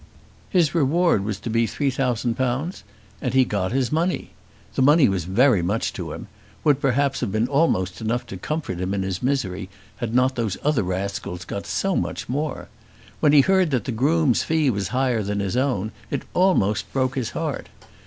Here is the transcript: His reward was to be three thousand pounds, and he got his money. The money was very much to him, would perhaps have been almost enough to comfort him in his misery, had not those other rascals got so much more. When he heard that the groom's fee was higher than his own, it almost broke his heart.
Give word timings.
His 0.49 0.73
reward 0.73 1.23
was 1.23 1.39
to 1.41 1.49
be 1.51 1.67
three 1.67 1.91
thousand 1.91 2.33
pounds, 2.33 2.83
and 3.21 3.35
he 3.35 3.45
got 3.45 3.71
his 3.71 3.91
money. 3.91 4.31
The 4.73 4.81
money 4.81 5.07
was 5.07 5.25
very 5.25 5.61
much 5.61 5.93
to 5.93 6.11
him, 6.11 6.27
would 6.63 6.81
perhaps 6.81 7.19
have 7.19 7.31
been 7.31 7.47
almost 7.47 8.01
enough 8.01 8.25
to 8.25 8.37
comfort 8.37 8.79
him 8.79 8.95
in 8.95 9.03
his 9.03 9.21
misery, 9.21 9.69
had 9.97 10.15
not 10.15 10.33
those 10.33 10.57
other 10.63 10.81
rascals 10.81 11.45
got 11.45 11.67
so 11.67 11.95
much 11.95 12.27
more. 12.27 12.67
When 13.19 13.31
he 13.31 13.41
heard 13.41 13.69
that 13.69 13.83
the 13.83 13.91
groom's 13.91 14.41
fee 14.41 14.71
was 14.71 14.87
higher 14.87 15.21
than 15.21 15.39
his 15.39 15.55
own, 15.55 15.91
it 16.09 16.23
almost 16.33 16.91
broke 16.91 17.13
his 17.13 17.29
heart. 17.37 17.69